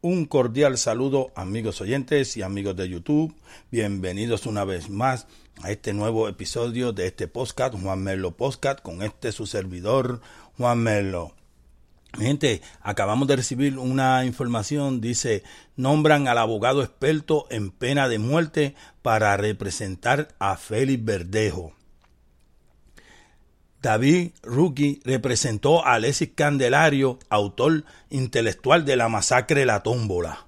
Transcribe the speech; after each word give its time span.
Un 0.00 0.26
cordial 0.26 0.78
saludo, 0.78 1.32
amigos 1.34 1.80
oyentes 1.80 2.36
y 2.36 2.42
amigos 2.42 2.76
de 2.76 2.88
YouTube. 2.88 3.34
Bienvenidos 3.72 4.46
una 4.46 4.64
vez 4.64 4.90
más 4.90 5.26
a 5.60 5.72
este 5.72 5.92
nuevo 5.92 6.28
episodio 6.28 6.92
de 6.92 7.08
este 7.08 7.26
podcast, 7.26 7.74
Juan 7.74 8.04
Melo 8.04 8.36
Podcast, 8.36 8.80
con 8.80 9.02
este 9.02 9.32
su 9.32 9.46
servidor, 9.46 10.20
Juan 10.56 10.78
Melo. 10.78 11.34
Gente, 12.16 12.62
acabamos 12.80 13.26
de 13.26 13.34
recibir 13.34 13.76
una 13.76 14.24
información, 14.24 15.00
dice, 15.00 15.42
nombran 15.74 16.28
al 16.28 16.38
abogado 16.38 16.84
experto 16.84 17.48
en 17.50 17.72
pena 17.72 18.08
de 18.08 18.20
muerte 18.20 18.76
para 19.02 19.36
representar 19.36 20.28
a 20.38 20.56
Félix 20.56 21.04
Verdejo. 21.04 21.72
David 23.80 24.32
Rookie 24.42 25.00
representó 25.04 25.84
a 25.84 25.94
Alexis 25.94 26.30
Candelario, 26.34 27.18
autor 27.28 27.84
intelectual 28.10 28.84
de 28.84 28.96
la 28.96 29.08
masacre 29.08 29.66
la 29.66 29.82
tómbola. 29.82 30.46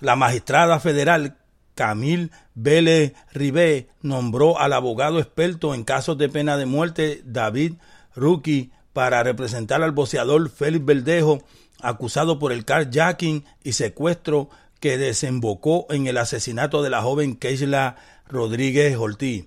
La 0.00 0.16
magistrada 0.16 0.80
federal 0.80 1.38
Camille 1.74 2.30
Vélez 2.54 3.14
Ribé 3.32 3.88
nombró 4.02 4.58
al 4.60 4.72
abogado 4.74 5.18
experto 5.18 5.74
en 5.74 5.84
casos 5.84 6.18
de 6.18 6.28
pena 6.28 6.56
de 6.56 6.66
muerte 6.66 7.22
David 7.24 7.74
Rookie 8.14 8.70
para 8.92 9.22
representar 9.22 9.82
al 9.82 9.92
boceador 9.92 10.50
Félix 10.50 10.84
Verdejo, 10.84 11.42
acusado 11.80 12.38
por 12.38 12.52
el 12.52 12.64
carjacking 12.64 13.44
y 13.62 13.72
secuestro 13.72 14.50
que 14.84 14.98
desembocó 14.98 15.86
en 15.88 16.08
el 16.08 16.18
asesinato 16.18 16.82
de 16.82 16.90
la 16.90 17.00
joven 17.00 17.36
Keisla 17.36 17.96
Rodríguez 18.28 18.94
Ortiz. 18.98 19.46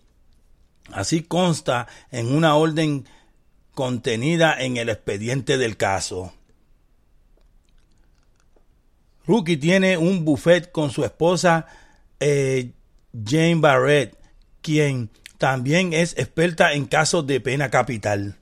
Así 0.91 1.21
consta 1.21 1.85
en 2.09 2.33
una 2.33 2.55
orden 2.55 3.05
contenida 3.75 4.59
en 4.59 4.77
el 4.77 4.89
expediente 4.89 5.59
del 5.59 5.77
caso. 5.77 6.33
Rookie 9.27 9.57
tiene 9.57 9.99
un 9.99 10.25
buffet 10.25 10.71
con 10.71 10.89
su 10.89 11.05
esposa 11.05 11.67
eh, 12.19 12.71
Jane 13.23 13.57
Barrett, 13.59 14.17
quien 14.63 15.11
también 15.37 15.93
es 15.93 16.17
experta 16.17 16.73
en 16.73 16.85
casos 16.85 17.27
de 17.27 17.41
pena 17.41 17.69
capital. 17.69 18.37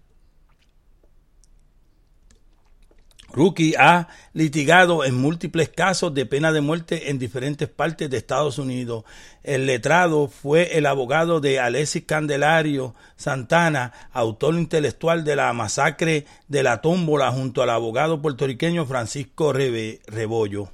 Rookie 3.35 3.75
ha 3.77 4.07
litigado 4.31 5.03
en 5.03 5.13
múltiples 5.15 5.67
casos 5.67 6.13
de 6.13 6.25
pena 6.25 6.53
de 6.53 6.61
muerte 6.61 7.09
en 7.09 7.19
diferentes 7.19 7.67
partes 7.67 8.09
de 8.09 8.15
Estados 8.15 8.57
Unidos. 8.59 9.03
El 9.43 9.65
letrado 9.65 10.29
fue 10.29 10.77
el 10.77 10.85
abogado 10.85 11.41
de 11.41 11.59
Alexis 11.59 12.05
Candelario 12.05 12.95
Santana, 13.17 13.91
autor 14.13 14.55
intelectual 14.55 15.25
de 15.25 15.35
la 15.35 15.51
masacre 15.51 16.25
de 16.47 16.63
la 16.63 16.79
tómbola 16.79 17.29
junto 17.31 17.61
al 17.61 17.71
abogado 17.71 18.21
puertorriqueño 18.21 18.85
Francisco 18.85 19.51
Rebollo. 19.51 20.69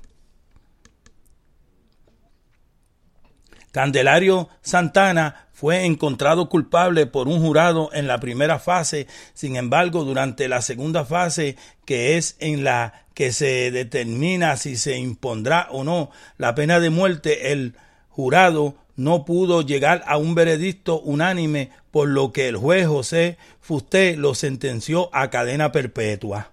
Candelario 3.71 4.49
Santana 4.61 5.47
fue 5.53 5.85
encontrado 5.85 6.49
culpable 6.49 7.05
por 7.05 7.27
un 7.27 7.39
jurado 7.39 7.89
en 7.93 8.07
la 8.07 8.19
primera 8.19 8.59
fase, 8.59 9.07
sin 9.33 9.55
embargo, 9.55 10.03
durante 10.03 10.47
la 10.47 10.61
segunda 10.61 11.05
fase, 11.05 11.55
que 11.85 12.17
es 12.17 12.35
en 12.39 12.63
la 12.63 13.05
que 13.13 13.31
se 13.31 13.71
determina 13.71 14.57
si 14.57 14.75
se 14.75 14.97
impondrá 14.97 15.67
o 15.71 15.83
no 15.83 16.11
la 16.37 16.55
pena 16.55 16.79
de 16.79 16.89
muerte, 16.89 17.51
el 17.51 17.75
jurado 18.09 18.75
no 18.95 19.25
pudo 19.25 19.61
llegar 19.61 20.03
a 20.05 20.17
un 20.17 20.35
veredicto 20.35 20.99
unánime, 20.99 21.69
por 21.91 22.07
lo 22.07 22.31
que 22.31 22.47
el 22.47 22.57
juez 22.57 22.87
José 22.87 23.37
Fusté 23.59 24.15
lo 24.17 24.33
sentenció 24.33 25.09
a 25.13 25.29
cadena 25.29 25.71
perpetua. 25.71 26.51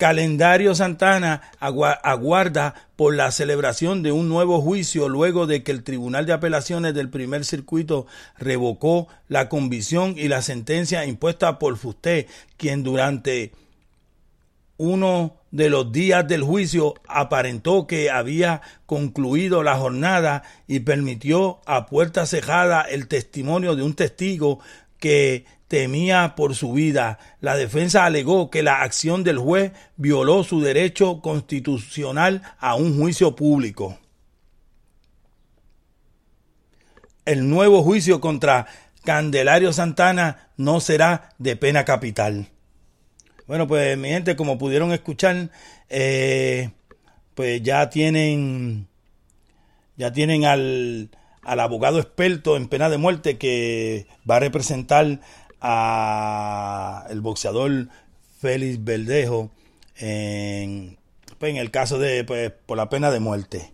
Calendario 0.00 0.74
Santana 0.74 1.42
aguarda 1.60 2.74
por 2.96 3.14
la 3.14 3.30
celebración 3.30 4.02
de 4.02 4.12
un 4.12 4.30
nuevo 4.30 4.62
juicio 4.62 5.10
luego 5.10 5.46
de 5.46 5.62
que 5.62 5.72
el 5.72 5.84
Tribunal 5.84 6.24
de 6.24 6.32
Apelaciones 6.32 6.94
del 6.94 7.10
Primer 7.10 7.44
Circuito 7.44 8.06
revocó 8.38 9.08
la 9.28 9.50
convicción 9.50 10.14
y 10.16 10.28
la 10.28 10.40
sentencia 10.40 11.04
impuesta 11.04 11.58
por 11.58 11.76
Fusté, 11.76 12.28
quien 12.56 12.82
durante 12.82 13.52
uno 14.78 15.36
de 15.50 15.68
los 15.68 15.92
días 15.92 16.26
del 16.26 16.44
juicio 16.44 16.94
aparentó 17.06 17.86
que 17.86 18.10
había 18.10 18.62
concluido 18.86 19.62
la 19.62 19.76
jornada 19.76 20.44
y 20.66 20.80
permitió 20.80 21.60
a 21.66 21.84
puerta 21.84 22.24
cerrada 22.24 22.80
el 22.80 23.06
testimonio 23.06 23.76
de 23.76 23.82
un 23.82 23.92
testigo 23.92 24.60
que 24.98 25.44
temía 25.70 26.34
por 26.34 26.56
su 26.56 26.72
vida. 26.72 27.20
La 27.40 27.54
defensa 27.54 28.04
alegó 28.04 28.50
que 28.50 28.64
la 28.64 28.82
acción 28.82 29.22
del 29.22 29.38
juez 29.38 29.70
violó 29.96 30.42
su 30.42 30.60
derecho 30.60 31.20
constitucional 31.20 32.42
a 32.58 32.74
un 32.74 32.98
juicio 32.98 33.36
público. 33.36 33.96
El 37.24 37.48
nuevo 37.48 37.84
juicio 37.84 38.20
contra 38.20 38.66
Candelario 39.04 39.72
Santana 39.72 40.48
no 40.56 40.80
será 40.80 41.28
de 41.38 41.54
pena 41.54 41.84
capital. 41.84 42.48
Bueno, 43.46 43.68
pues 43.68 43.96
mi 43.96 44.08
gente, 44.08 44.34
como 44.34 44.58
pudieron 44.58 44.90
escuchar, 44.90 45.50
eh, 45.88 46.70
pues 47.36 47.62
ya 47.62 47.90
tienen, 47.90 48.88
ya 49.96 50.12
tienen 50.12 50.46
al, 50.46 51.10
al 51.42 51.60
abogado 51.60 52.00
experto 52.00 52.56
en 52.56 52.66
pena 52.66 52.88
de 52.90 52.98
muerte 52.98 53.38
que 53.38 54.08
va 54.28 54.36
a 54.36 54.40
representar 54.40 55.20
a 55.60 57.06
el 57.10 57.20
boxeador 57.20 57.88
Félix 58.40 58.82
Verdejo 58.82 59.50
en, 59.96 60.98
pues, 61.38 61.50
en 61.50 61.56
el 61.56 61.70
caso 61.70 61.98
de 61.98 62.24
pues, 62.24 62.52
por 62.66 62.76
la 62.76 62.88
pena 62.88 63.10
de 63.10 63.20
muerte. 63.20 63.72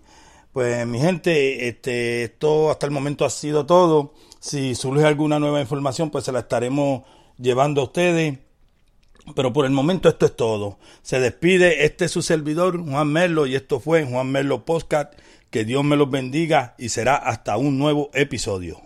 Pues 0.52 0.86
mi 0.86 0.98
gente, 0.98 1.68
este, 1.68 2.24
esto 2.24 2.70
hasta 2.70 2.86
el 2.86 2.92
momento 2.92 3.24
ha 3.24 3.30
sido 3.30 3.66
todo. 3.66 4.14
Si 4.40 4.74
surge 4.74 5.04
alguna 5.04 5.38
nueva 5.38 5.60
información, 5.60 6.10
pues 6.10 6.24
se 6.24 6.32
la 6.32 6.40
estaremos 6.40 7.02
llevando 7.38 7.82
a 7.82 7.84
ustedes. 7.84 8.38
Pero 9.34 9.52
por 9.52 9.66
el 9.66 9.72
momento 9.72 10.08
esto 10.08 10.24
es 10.24 10.34
todo. 10.34 10.78
Se 11.02 11.20
despide 11.20 11.84
este 11.84 12.08
su 12.08 12.22
servidor, 12.22 12.82
Juan 12.82 13.08
Merlo, 13.08 13.46
y 13.46 13.54
esto 13.54 13.80
fue 13.80 14.04
Juan 14.04 14.30
Merlo 14.30 14.64
Podcast. 14.64 15.12
Que 15.50 15.64
Dios 15.64 15.84
me 15.84 15.96
los 15.96 16.10
bendiga 16.10 16.74
y 16.78 16.88
será 16.88 17.16
hasta 17.16 17.56
un 17.56 17.78
nuevo 17.78 18.10
episodio. 18.14 18.85